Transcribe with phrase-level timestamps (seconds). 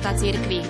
[0.00, 0.60] života cirkvi.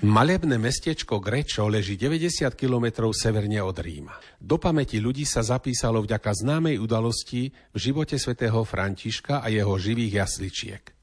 [0.00, 4.14] Malebné mestečko Grečo leží 90 km severne od Ríma.
[4.38, 10.22] Do pamäti ľudí sa zapísalo vďaka známej udalosti v živote svätého Františka a jeho živých
[10.22, 10.99] jasličiek.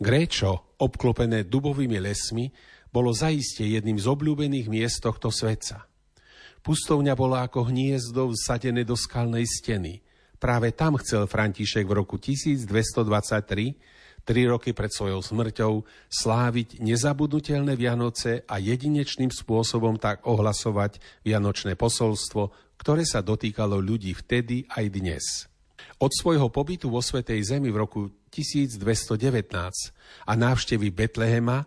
[0.00, 2.50] Gréčo, obklopené dubovými lesmi,
[2.94, 5.90] bolo zaiste jedným z obľúbených miest tohto svetca.
[6.62, 10.00] Pustovňa bola ako hniezdo vsadené do skalnej steny.
[10.38, 12.64] Práve tam chcel František v roku 1223
[14.24, 15.72] tri roky pred svojou smrťou
[16.08, 22.50] sláviť nezabudnutelné Vianoce a jedinečným spôsobom tak ohlasovať Vianočné posolstvo,
[22.80, 25.24] ktoré sa dotýkalo ľudí vtedy aj dnes.
[26.02, 28.00] Od svojho pobytu vo Svetej Zemi v roku
[28.34, 28.82] 1219
[30.26, 31.62] a návštevy Betlehema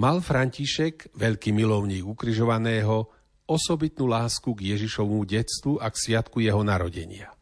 [0.00, 3.08] mal František, veľký milovník ukrižovaného,
[3.46, 7.36] osobitnú lásku k Ježišovmu detstvu a k sviatku jeho narodenia.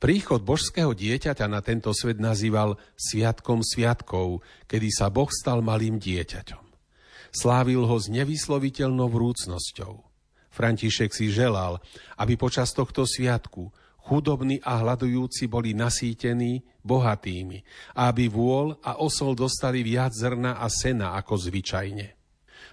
[0.00, 6.64] Príchod božského dieťaťa na tento svet nazýval Sviatkom sviatkov, kedy sa Boh stal malým dieťaťom.
[7.30, 10.02] Slávil ho s nevysloviteľnou vrúcnosťou.
[10.50, 11.78] František si želal,
[12.18, 13.70] aby počas tohto sviatku
[14.06, 17.58] chudobní a hľadujúci boli nasýtení bohatými
[17.96, 22.16] aby vôľ a osol dostali viac zrna a sena ako zvyčajne.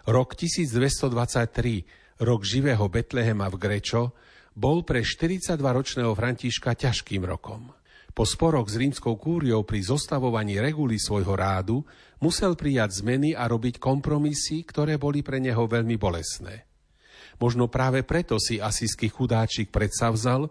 [0.07, 4.15] Rok 1223, rok živého Betlehema v Grečo,
[4.57, 7.69] bol pre 42-ročného Františka ťažkým rokom.
[8.17, 11.85] Po sporoch s rímskou kúriou pri zostavovaní reguly svojho rádu
[12.17, 16.65] musel prijať zmeny a robiť kompromisy, ktoré boli pre neho veľmi bolesné.
[17.37, 20.49] Možno práve preto si asijský chudáčik predsavzal,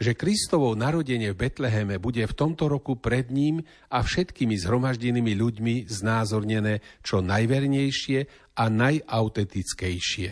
[0.00, 5.74] že Kristovo narodenie v Betleheme bude v tomto roku pred ním a všetkými zhromaždenými ľuďmi
[5.88, 8.18] znázornené čo najvernejšie
[8.56, 10.30] a najautentickejšie.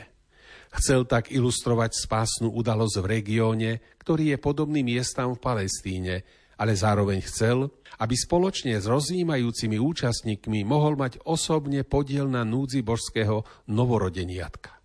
[0.69, 3.71] Chcel tak ilustrovať spásnu udalosť v regióne,
[4.05, 6.29] ktorý je podobný miestam v Palestíne,
[6.61, 7.73] ale zároveň chcel,
[8.03, 14.77] aby spoločne s rozjímajúcimi účastníkmi mohol mať osobne podiel na núdzi božského novorodeniatka.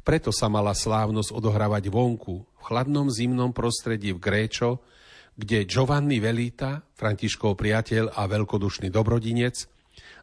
[0.00, 4.82] Preto sa mala slávnosť odohrávať vonku, v chladnom zimnom prostredí v Gréčo,
[5.38, 9.70] kde Giovanni Velita, Františkov priateľ a veľkodušný dobrodinec,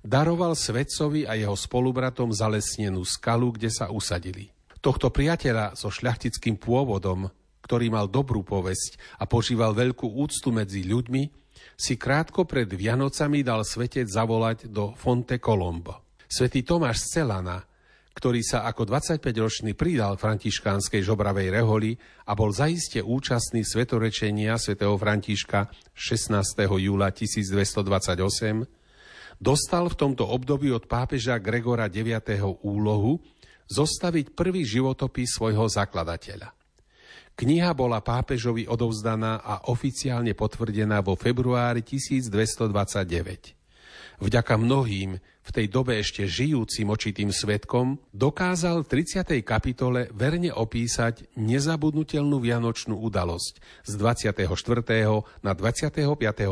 [0.04, 4.52] daroval svetcovi a jeho spolubratom zalesnenú skalu, kde sa usadili.
[4.84, 7.32] Tohto priateľa so šľachtickým pôvodom,
[7.66, 11.24] ktorý mal dobrú povesť a požíval veľkú úctu medzi ľuďmi,
[11.74, 16.06] si krátko pred Vianocami dal svetec zavolať do Fonte Colombo.
[16.30, 17.66] Svetý Tomáš Celana,
[18.16, 25.68] ktorý sa ako 25-ročný pridal františkánskej žobravej reholi a bol zaiste účastný svetorečenia svätého Františka
[25.92, 26.40] 16.
[26.80, 27.84] júla 1228,
[29.36, 32.24] dostal v tomto období od pápeža Gregora IX.
[32.64, 33.20] úlohu
[33.68, 36.56] zostaviť prvý životopis svojho zakladateľa.
[37.36, 43.65] Kniha bola pápežovi odovzdaná a oficiálne potvrdená vo februári 1229.
[44.20, 49.46] Vďaka mnohým v tej dobe ešte žijúcim očitým svetkom, dokázal v 30.
[49.46, 54.42] kapitole verne opísať nezabudnutelnú vianočnú udalosť z 24.
[55.46, 56.02] na 25.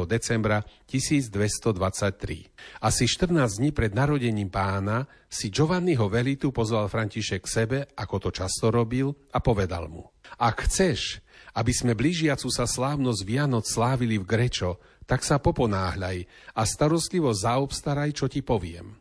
[0.06, 2.86] decembra 1223.
[2.86, 8.30] Asi 14 dní pred narodením pána si Giovanniho Velitu pozval František k sebe, ako to
[8.30, 10.06] často robil, a povedal mu
[10.38, 11.18] Ak chceš,
[11.58, 18.10] aby sme blížiacu sa slávnosť Vianoc slávili v Grečo, tak sa poponáhľaj a starostlivo zaobstaraj,
[18.16, 18.96] čo ti poviem.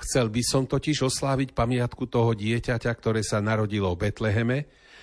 [0.00, 4.58] Chcel by som totiž osláviť pamiatku toho dieťaťa, ktoré sa narodilo v Betleheme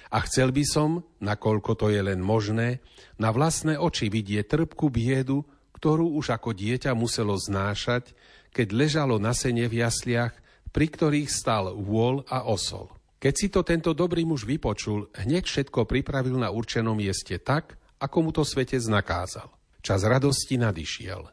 [0.10, 2.82] a chcel by som, nakoľko to je len možné,
[3.22, 5.46] na vlastné oči vidieť trpku biedu,
[5.78, 8.18] ktorú už ako dieťa muselo znášať,
[8.50, 10.34] keď ležalo na sene v jasliach,
[10.74, 12.90] pri ktorých stal vôľ a osol.
[13.18, 18.18] Keď si to tento dobrý muž vypočul, hneď všetko pripravil na určenom mieste tak, ako
[18.30, 19.57] mu to svetec nakázal.
[19.82, 21.30] Čas radosti nadišiel.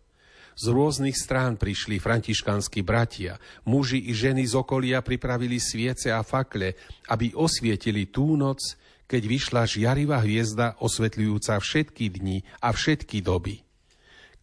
[0.54, 6.78] Z rôznych strán prišli františkanskí bratia, muži i ženy z okolia pripravili sviece a fakle,
[7.10, 8.78] aby osvietili tú noc,
[9.10, 13.66] keď vyšla žiarivá hviezda osvetľujúca všetky dni a všetky doby.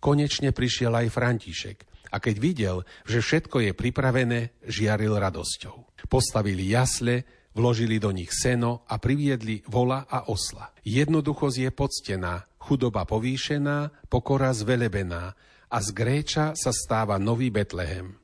[0.04, 1.78] Konečne prišiel aj František
[2.12, 2.78] a keď videl,
[3.08, 6.04] že všetko je pripravené, žiaril radosťou.
[6.12, 10.72] Postavili jasle, Vložili do nich seno a priviedli vola a osla.
[10.88, 15.34] Jednoduchosť je poctená, chudoba povýšená, pokora zvelebená
[15.72, 18.22] a z Gréča sa stáva nový Betlehem.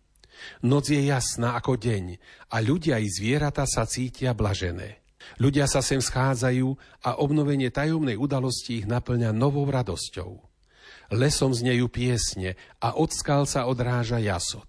[0.62, 2.22] Noc je jasná ako deň
[2.54, 5.01] a ľudia i zvieratá sa cítia blažené.
[5.42, 10.39] Ľudia sa sem schádzajú a obnovenie tajomnej udalosti ich naplňa novou radosťou.
[11.12, 14.68] Lesom znejú piesne a od skal sa odráža jasot.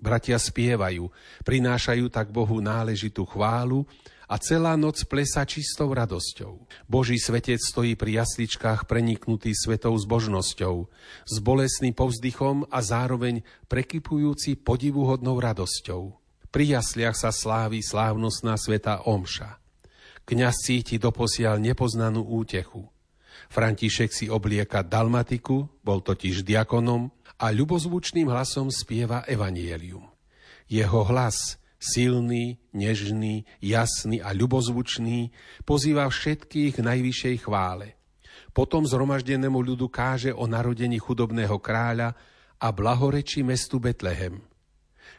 [0.00, 1.12] Bratia spievajú,
[1.44, 3.84] prinášajú tak Bohu náležitú chválu
[4.30, 6.70] a celá noc plesa čistou radosťou.
[6.86, 10.86] Boží svetec stojí pri jasličkách preniknutý svetou zbožnosťou,
[11.26, 16.14] s bolesným povzdychom a zároveň prekypujúci podivuhodnou radosťou.
[16.54, 19.58] Pri jasliach sa slávi slávnostná sveta Omša.
[20.22, 22.86] Kňaz cíti doposiaľ nepoznanú útechu.
[23.50, 27.10] František si oblieka dalmatiku, bol totiž diakonom,
[27.40, 30.04] a ľubozvučným hlasom spieva evanielium.
[30.68, 35.32] Jeho hlas, silný, nežný, jasný a ľubozvučný,
[35.64, 37.96] pozýva všetkých k najvyššej chvále.
[38.52, 42.12] Potom zhromaždenému ľudu káže o narodení chudobného kráľa
[42.60, 44.44] a blahorečí mestu Betlehem.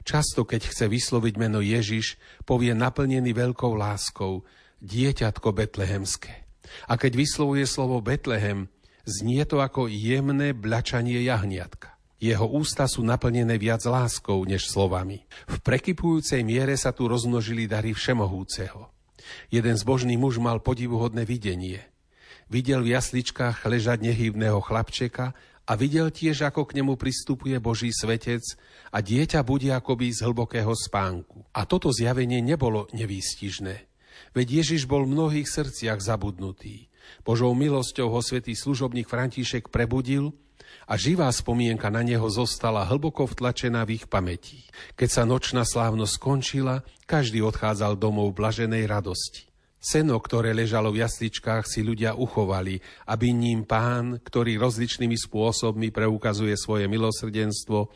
[0.05, 4.45] Často, keď chce vysloviť meno Ježiš, povie naplnený veľkou láskou
[4.81, 6.47] dieťatko betlehemské.
[6.89, 8.69] A keď vyslovuje slovo Betlehem,
[9.05, 11.90] znie to ako jemné blačanie jahniatka.
[12.21, 15.25] Jeho ústa sú naplnené viac láskou než slovami.
[15.49, 18.93] V prekypujúcej miere sa tu rozmnožili dary všemohúceho.
[19.49, 21.81] Jeden zbožný muž mal podivuhodné videnie.
[22.45, 25.33] Videl v jasličkách ležať nehybného chlapčeka
[25.65, 28.45] a videl tiež, ako k nemu pristupuje Boží svetec
[28.93, 31.41] a dieťa bude akoby z hlbokého spánku.
[31.57, 33.89] A toto zjavenie nebolo nevýstižné.
[34.37, 36.91] Veď Ježiš bol v mnohých srdciach zabudnutý.
[37.25, 40.37] Božou milosťou ho svätý služobník František prebudil
[40.89, 44.65] a živá spomienka na neho zostala hlboko vtlačená v ich pamäti.
[44.99, 49.51] Keď sa nočná slávnosť skončila, každý odchádzal domov blaženej radosti.
[49.81, 52.77] Seno, ktoré ležalo v jasličkách, si ľudia uchovali,
[53.09, 57.89] aby ním pán, ktorý rozličnými spôsobmi preukazuje svoje milosrdenstvo,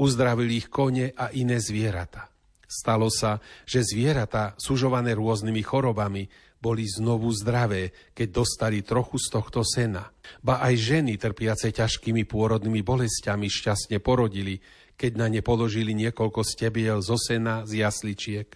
[0.00, 2.35] uzdravil ich kone a iné zvieratá.
[2.66, 6.26] Stalo sa, že zvieratá, sužované rôznymi chorobami,
[6.58, 10.10] boli znovu zdravé, keď dostali trochu z tohto sena.
[10.42, 14.58] Ba aj ženy trpiace ťažkými pôrodnými bolestiami šťastne porodili,
[14.98, 18.48] keď na ne položili niekoľko stebiel zo sena z jasličiek.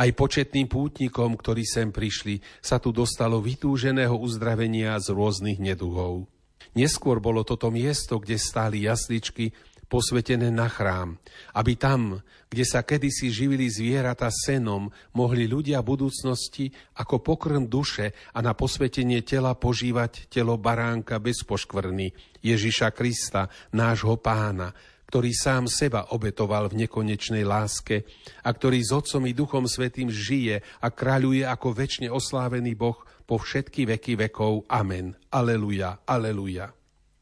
[0.00, 6.24] Aj početným pútnikom, ktorí sem prišli, sa tu dostalo vytúženého uzdravenia z rôznych neduhov.
[6.72, 9.52] Neskôr bolo toto miesto, kde stáli jasličky,
[9.88, 11.16] posvetené na chrám,
[11.56, 12.20] aby tam,
[12.52, 16.70] kde sa kedysi živili zvieratá senom, mohli ľudia budúcnosti
[17.00, 22.12] ako pokrm duše a na posvetenie tela požívať telo baránka bez poškvrny,
[22.44, 24.76] Ježiša Krista, nášho pána,
[25.08, 28.04] ktorý sám seba obetoval v nekonečnej láske
[28.44, 33.40] a ktorý s Otcom i Duchom Svetým žije a kráľuje ako väčšine oslávený Boh po
[33.40, 34.68] všetky veky vekov.
[34.68, 35.16] Amen.
[35.32, 36.77] Aleluja, aleluja.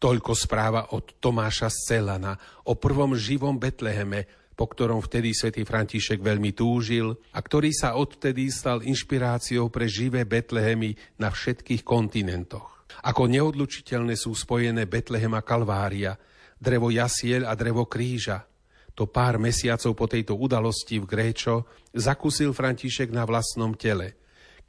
[0.06, 2.38] Toľko správa od Tomáša Celana
[2.70, 8.47] o prvom živom Betleheme, po ktorom vtedy svätý František veľmi túžil a ktorý sa odtedy
[8.55, 12.87] stal inšpiráciou pre živé Betlehemy na všetkých kontinentoch.
[13.03, 16.14] Ako neodlučiteľné sú spojené Betlehem a Kalvária,
[16.55, 18.47] drevo jasiel a drevo kríža.
[18.94, 24.14] To pár mesiacov po tejto udalosti v Gréčo zakúsil František na vlastnom tele,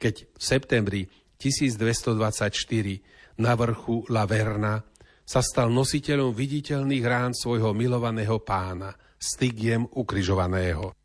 [0.02, 1.06] keď v septembri
[1.38, 4.97] 1224 na vrchu La Verna
[5.28, 10.96] sa stal nositeľom viditeľných rán svojho milovaného pána, stygiem ukrižovaného.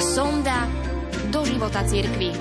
[0.00, 0.64] Sonda
[1.28, 2.32] do života cirkvi.